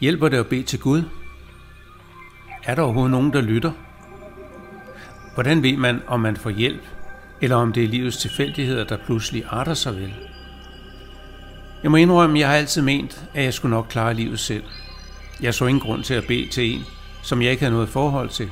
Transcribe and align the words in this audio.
Hjælper 0.00 0.28
det 0.28 0.36
at 0.36 0.46
bede 0.46 0.62
til 0.62 0.80
Gud? 0.80 1.02
Er 2.64 2.74
der 2.74 2.82
overhovedet 2.82 3.10
nogen, 3.10 3.32
der 3.32 3.40
lytter? 3.40 3.72
Hvordan 5.34 5.62
ved 5.62 5.76
man, 5.76 6.02
om 6.06 6.20
man 6.20 6.36
får 6.36 6.50
hjælp, 6.50 6.82
eller 7.40 7.56
om 7.56 7.72
det 7.72 7.84
er 7.84 7.88
livets 7.88 8.16
tilfældigheder, 8.16 8.84
der 8.84 8.96
pludselig 9.06 9.44
arter 9.48 9.74
sig 9.74 9.96
vel? 9.96 10.14
Jeg 11.82 11.90
må 11.90 11.96
indrømme, 11.96 12.36
at 12.36 12.40
jeg 12.40 12.48
har 12.48 12.56
altid 12.56 12.82
ment, 12.82 13.24
at 13.34 13.44
jeg 13.44 13.54
skulle 13.54 13.70
nok 13.70 13.86
klare 13.90 14.14
livet 14.14 14.38
selv. 14.38 14.64
Jeg 15.42 15.54
så 15.54 15.66
ingen 15.66 15.80
grund 15.80 16.02
til 16.02 16.14
at 16.14 16.24
bede 16.28 16.48
til 16.48 16.74
en, 16.74 16.84
som 17.22 17.42
jeg 17.42 17.50
ikke 17.50 17.62
havde 17.62 17.74
noget 17.74 17.88
forhold 17.88 18.28
til, 18.28 18.50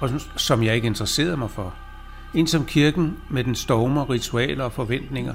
og 0.00 0.10
som 0.36 0.62
jeg 0.62 0.74
ikke 0.74 0.86
interesserede 0.86 1.36
mig 1.36 1.50
for. 1.50 1.87
En 2.34 2.46
som 2.46 2.66
kirken 2.66 3.16
med 3.30 3.44
den 3.44 3.54
stormer, 3.54 4.10
ritualer 4.10 4.64
og 4.64 4.72
forventninger 4.72 5.34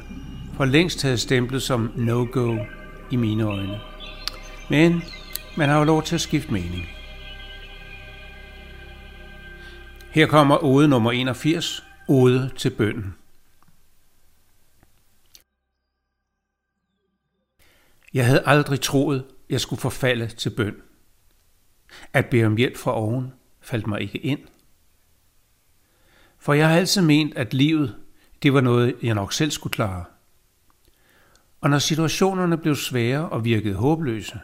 for 0.58 0.66
længst 0.66 1.02
havde 1.02 1.18
stemplet 1.18 1.62
som 1.62 1.92
no-go 1.96 2.58
i 3.12 3.16
mine 3.16 3.44
øjne. 3.44 3.80
Men 4.70 5.04
man 5.58 5.70
har 5.70 5.78
jo 5.78 5.84
lov 5.84 6.04
til 6.04 6.16
at 6.16 6.22
skifte 6.22 6.54
mening. 6.54 6.86
Her 10.10 10.28
kommer 10.28 10.64
ode 10.64 10.88
nummer 10.88 11.12
81, 11.12 11.84
ode 12.08 12.52
til 12.58 12.70
bønden. 12.70 13.16
Jeg 18.14 18.26
havde 18.26 18.44
aldrig 18.46 18.82
troet, 18.82 19.26
jeg 19.50 19.62
skulle 19.62 19.82
forfalde 19.82 20.28
til 20.28 20.50
bøn. 20.50 20.76
At 22.14 22.26
bede 22.26 22.46
om 22.46 22.58
hjælp 22.58 22.78
fra 22.78 22.96
oven 22.96 23.34
faldt 23.62 23.88
mig 23.88 24.02
ikke 24.02 24.18
ind. 24.18 24.40
For 26.44 26.54
jeg 26.54 26.70
har 26.70 26.76
altid 26.76 27.02
ment, 27.02 27.38
at 27.38 27.54
livet, 27.54 27.96
det 28.44 28.54
var 28.54 28.62
noget, 28.62 28.96
jeg 29.04 29.16
nok 29.16 29.34
selv 29.34 29.52
skulle 29.52 29.72
klare. 29.72 30.06
Og 31.62 31.70
når 31.70 31.80
situationerne 31.80 32.58
blev 32.58 32.76
svære 32.76 33.30
og 33.30 33.46
virkede 33.46 33.76
håbløse, 33.76 34.40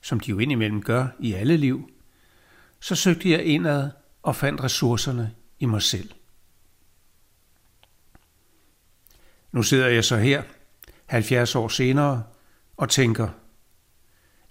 som 0.00 0.20
de 0.20 0.30
jo 0.30 0.38
indimellem 0.38 0.82
gør 0.82 1.06
i 1.20 1.32
alle 1.32 1.56
liv, 1.56 1.90
så 2.80 2.94
søgte 2.94 3.30
jeg 3.30 3.44
indad 3.44 3.90
og 4.22 4.36
fandt 4.36 4.62
ressourcerne 4.64 5.34
i 5.58 5.66
mig 5.66 5.82
selv. 5.82 6.10
Nu 9.52 9.62
sidder 9.62 9.88
jeg 9.88 10.04
så 10.04 10.16
her, 10.16 10.42
70 11.06 11.54
år 11.54 11.68
senere, 11.68 12.22
og 12.76 12.88
tænker, 12.88 13.28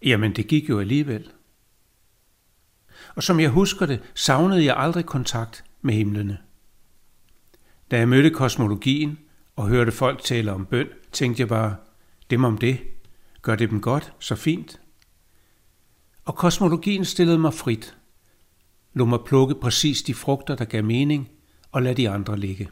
jamen 0.01 0.35
det 0.35 0.47
gik 0.47 0.69
jo 0.69 0.79
alligevel. 0.79 1.31
Og 3.15 3.23
som 3.23 3.39
jeg 3.39 3.49
husker 3.49 3.85
det, 3.85 4.01
savnede 4.15 4.65
jeg 4.65 4.77
aldrig 4.77 5.05
kontakt 5.05 5.63
med 5.81 5.93
himlene. 5.93 6.37
Da 7.91 7.97
jeg 7.97 8.09
mødte 8.09 8.29
kosmologien 8.29 9.19
og 9.55 9.67
hørte 9.67 9.91
folk 9.91 10.21
tale 10.23 10.51
om 10.51 10.65
bøn, 10.65 10.87
tænkte 11.11 11.41
jeg 11.41 11.47
bare, 11.47 11.75
dem 12.29 12.43
om 12.43 12.57
det, 12.57 12.79
gør 13.41 13.55
det 13.55 13.69
dem 13.69 13.81
godt, 13.81 14.13
så 14.19 14.35
fint. 14.35 14.81
Og 16.25 16.35
kosmologien 16.35 17.05
stillede 17.05 17.39
mig 17.39 17.53
frit. 17.53 17.97
Lå 18.93 19.05
mig 19.05 19.19
plukke 19.25 19.55
præcis 19.55 20.01
de 20.01 20.13
frugter, 20.13 20.55
der 20.55 20.65
gav 20.65 20.83
mening, 20.83 21.29
og 21.71 21.81
lad 21.81 21.95
de 21.95 22.09
andre 22.09 22.37
ligge. 22.37 22.69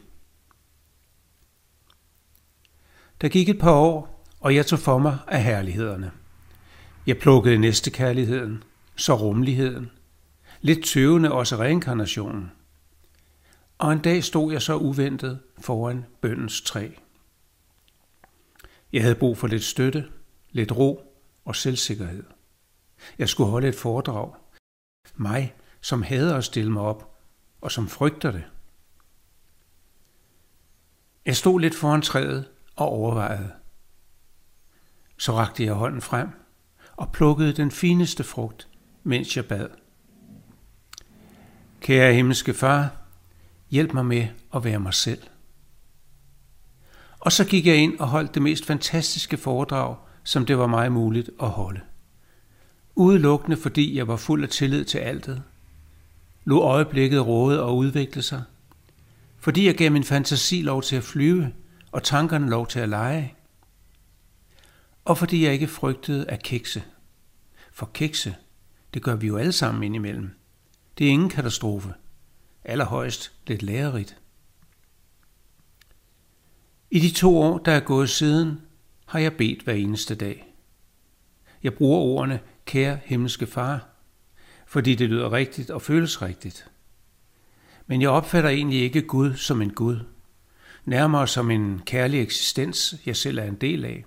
Der 3.20 3.28
gik 3.28 3.48
et 3.48 3.58
par 3.58 3.72
år, 3.72 4.26
og 4.40 4.54
jeg 4.54 4.66
tog 4.66 4.78
for 4.78 4.98
mig 4.98 5.18
af 5.28 5.44
herlighederne. 5.44 6.10
Jeg 7.06 7.18
plukkede 7.18 7.58
næste 7.58 7.90
kærligheden, 7.90 8.62
så 8.96 9.14
rummeligheden, 9.14 9.90
lidt 10.60 10.84
tøvende 10.84 11.32
også 11.32 11.56
reinkarnationen. 11.56 12.50
Og 13.82 13.92
en 13.92 13.98
dag 13.98 14.24
stod 14.24 14.52
jeg 14.52 14.62
så 14.62 14.76
uventet 14.76 15.40
foran 15.58 16.04
bøndens 16.20 16.60
træ. 16.60 16.90
Jeg 18.92 19.02
havde 19.02 19.14
brug 19.14 19.38
for 19.38 19.46
lidt 19.46 19.64
støtte, 19.64 20.08
lidt 20.50 20.72
ro 20.72 21.14
og 21.44 21.56
selvsikkerhed. 21.56 22.24
Jeg 23.18 23.28
skulle 23.28 23.50
holde 23.50 23.68
et 23.68 23.74
foredrag. 23.74 24.34
Mig, 25.16 25.54
som 25.80 26.02
hader 26.02 26.36
at 26.36 26.44
stille 26.44 26.72
mig 26.72 26.82
op, 26.82 27.18
og 27.60 27.72
som 27.72 27.88
frygter 27.88 28.30
det. 28.30 28.44
Jeg 31.26 31.36
stod 31.36 31.60
lidt 31.60 31.74
foran 31.74 32.02
træet 32.02 32.50
og 32.76 32.88
overvejede. 32.88 33.52
Så 35.18 35.32
rakte 35.32 35.64
jeg 35.64 35.74
hånden 35.74 36.00
frem 36.00 36.28
og 36.96 37.12
plukkede 37.12 37.52
den 37.52 37.70
fineste 37.70 38.24
frugt, 38.24 38.68
mens 39.02 39.36
jeg 39.36 39.46
bad. 39.46 39.68
Kære 41.80 42.14
himmelske 42.14 42.54
far, 42.54 43.01
hjælp 43.72 43.92
mig 43.92 44.06
med 44.06 44.26
at 44.54 44.64
være 44.64 44.80
mig 44.80 44.94
selv. 44.94 45.22
Og 47.20 47.32
så 47.32 47.44
gik 47.44 47.66
jeg 47.66 47.76
ind 47.76 47.98
og 47.98 48.08
holdt 48.08 48.34
det 48.34 48.42
mest 48.42 48.66
fantastiske 48.66 49.36
foredrag, 49.36 49.96
som 50.24 50.46
det 50.46 50.58
var 50.58 50.66
mig 50.66 50.92
muligt 50.92 51.30
at 51.42 51.50
holde. 51.50 51.80
Udelukkende 52.94 53.56
fordi 53.56 53.96
jeg 53.96 54.08
var 54.08 54.16
fuld 54.16 54.42
af 54.42 54.48
tillid 54.48 54.84
til 54.84 54.98
altet. 54.98 55.42
Lå 56.44 56.60
øjeblikket 56.60 57.26
råde 57.26 57.62
og 57.62 57.76
udvikle 57.76 58.22
sig. 58.22 58.42
Fordi 59.38 59.66
jeg 59.66 59.74
gav 59.74 59.92
min 59.92 60.04
fantasi 60.04 60.62
lov 60.62 60.82
til 60.82 60.96
at 60.96 61.04
flyve, 61.04 61.52
og 61.92 62.02
tankerne 62.02 62.50
lov 62.50 62.66
til 62.66 62.78
at 62.78 62.88
lege. 62.88 63.34
Og 65.04 65.18
fordi 65.18 65.44
jeg 65.44 65.52
ikke 65.52 65.68
frygtede 65.68 66.30
at 66.30 66.42
kikse. 66.42 66.82
For 67.72 67.90
kikse, 67.94 68.34
det 68.94 69.02
gør 69.02 69.16
vi 69.16 69.26
jo 69.26 69.36
alle 69.36 69.52
sammen 69.52 69.82
indimellem. 69.82 70.30
Det 70.98 71.06
er 71.06 71.10
ingen 71.10 71.28
katastrofe. 71.30 71.94
Allerhøjst 72.64 73.32
lidt 73.46 73.62
lærerigt. 73.62 74.18
I 76.90 76.98
de 76.98 77.10
to 77.10 77.38
år, 77.38 77.58
der 77.58 77.72
er 77.72 77.80
gået 77.80 78.10
siden, 78.10 78.60
har 79.06 79.18
jeg 79.18 79.36
bedt 79.36 79.62
hver 79.62 79.74
eneste 79.74 80.14
dag. 80.14 80.54
Jeg 81.62 81.74
bruger 81.74 81.98
ordene 82.00 82.40
kære 82.66 82.98
himmelske 83.04 83.46
far, 83.46 83.88
fordi 84.66 84.94
det 84.94 85.08
lyder 85.08 85.32
rigtigt 85.32 85.70
og 85.70 85.82
føles 85.82 86.22
rigtigt. 86.22 86.70
Men 87.86 88.02
jeg 88.02 88.10
opfatter 88.10 88.50
egentlig 88.50 88.80
ikke 88.82 89.02
Gud 89.02 89.34
som 89.34 89.62
en 89.62 89.72
Gud, 89.72 89.98
nærmere 90.84 91.28
som 91.28 91.50
en 91.50 91.82
kærlig 91.86 92.22
eksistens, 92.22 92.94
jeg 93.06 93.16
selv 93.16 93.38
er 93.38 93.44
en 93.44 93.54
del 93.54 93.84
af. 93.84 94.04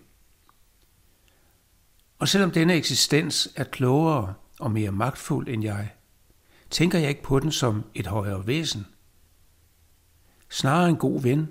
Og 2.20 2.28
selvom 2.28 2.52
denne 2.52 2.74
eksistens 2.74 3.50
er 3.56 3.64
klogere 3.64 4.34
og 4.60 4.72
mere 4.72 4.92
magtfuld 4.92 5.48
end 5.48 5.64
jeg, 5.64 5.92
tænker 6.70 7.00
jeg 7.00 7.10
ikke 7.10 7.24
på 7.24 7.40
den 7.40 7.52
som 7.52 7.84
et 7.94 8.08
højere 8.08 8.48
væsen. 8.48 8.86
Snarere 10.50 10.90
en 10.90 10.96
god 10.96 11.22
ven, 11.22 11.48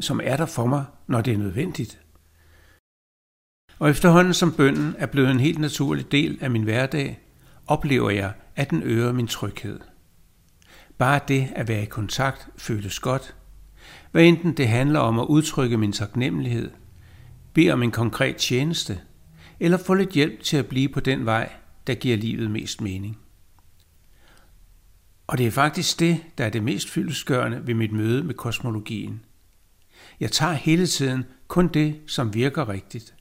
som 0.00 0.20
er 0.24 0.36
der 0.36 0.46
for 0.46 0.66
mig, 0.66 0.84
når 1.06 1.20
det 1.20 1.32
er 1.32 1.38
nødvendigt. 1.38 2.00
Og 3.78 3.90
efterhånden 3.90 4.34
som 4.34 4.52
bønden 4.52 4.94
er 4.98 5.06
blevet 5.06 5.30
en 5.30 5.40
helt 5.40 5.58
naturlig 5.58 6.12
del 6.12 6.38
af 6.40 6.50
min 6.50 6.62
hverdag, 6.62 7.20
oplever 7.66 8.10
jeg, 8.10 8.32
at 8.56 8.70
den 8.70 8.82
øger 8.82 9.12
min 9.12 9.26
tryghed. 9.26 9.80
Bare 10.98 11.20
det 11.28 11.48
at 11.54 11.68
være 11.68 11.82
i 11.82 11.86
kontakt 11.86 12.48
føles 12.56 13.00
godt. 13.00 13.34
Hvad 14.10 14.24
enten 14.24 14.56
det 14.56 14.68
handler 14.68 15.00
om 15.00 15.18
at 15.18 15.26
udtrykke 15.26 15.76
min 15.76 15.92
taknemmelighed, 15.92 16.70
bede 17.52 17.70
om 17.70 17.82
en 17.82 17.90
konkret 17.90 18.36
tjeneste, 18.36 19.00
eller 19.60 19.78
få 19.78 19.94
lidt 19.94 20.10
hjælp 20.10 20.42
til 20.42 20.56
at 20.56 20.66
blive 20.66 20.88
på 20.88 21.00
den 21.00 21.26
vej, 21.26 21.52
der 21.86 21.94
giver 21.94 22.16
livet 22.16 22.50
mest 22.50 22.80
mening. 22.80 23.18
Og 25.26 25.38
det 25.38 25.46
er 25.46 25.50
faktisk 25.50 26.00
det, 26.00 26.24
der 26.38 26.44
er 26.44 26.50
det 26.50 26.62
mest 26.62 26.90
fyldesgørende 26.90 27.66
ved 27.66 27.74
mit 27.74 27.92
møde 27.92 28.24
med 28.24 28.34
kosmologien. 28.34 29.24
Jeg 30.20 30.32
tager 30.32 30.52
hele 30.52 30.86
tiden 30.86 31.24
kun 31.48 31.68
det, 31.68 32.00
som 32.06 32.34
virker 32.34 32.68
rigtigt. 32.68 33.14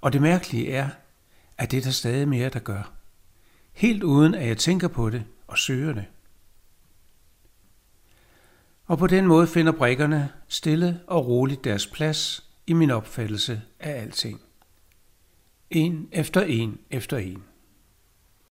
Og 0.00 0.12
det 0.12 0.22
mærkelige 0.22 0.72
er, 0.72 0.88
at 1.58 1.70
det 1.70 1.76
er 1.76 1.82
der 1.82 1.90
stadig 1.90 2.28
mere, 2.28 2.48
der 2.48 2.58
gør. 2.58 2.92
Helt 3.72 4.02
uden 4.02 4.34
at 4.34 4.48
jeg 4.48 4.58
tænker 4.58 4.88
på 4.88 5.10
det 5.10 5.24
og 5.46 5.58
søger 5.58 5.92
det. 5.92 6.04
Og 8.86 8.98
på 8.98 9.06
den 9.06 9.26
måde 9.26 9.46
finder 9.46 9.72
brikkerne 9.72 10.28
stille 10.48 11.00
og 11.06 11.26
roligt 11.26 11.64
deres 11.64 11.86
plads 11.86 12.50
i 12.66 12.72
min 12.72 12.90
opfattelse 12.90 13.62
af 13.80 14.02
alting. 14.02 14.40
En 15.70 16.08
efter 16.12 16.42
en 16.42 16.78
efter 16.90 17.18
en. 17.18 17.44